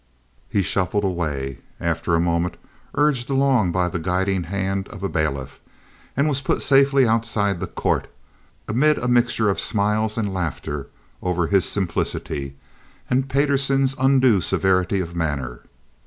[0.49, 2.57] He shuffled away, after a moment,
[2.95, 5.59] urged along by the guiding hand of a bailiff,
[6.17, 8.07] and was put safely outside the court,
[8.67, 10.87] amid a mixture of smiles and laughter
[11.21, 12.55] over his simplicity
[13.11, 15.61] and Payderson's undue severity of manner.